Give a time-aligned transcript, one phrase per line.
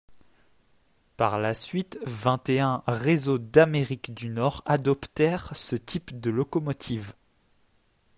[1.15, 7.13] Par la suite, vingt-et-un réseaux d'Amérique du Nord adoptèrent ce type de locomotive.